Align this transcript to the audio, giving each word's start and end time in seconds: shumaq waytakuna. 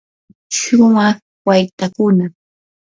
shumaq 0.57 1.17
waytakuna. 1.47 2.25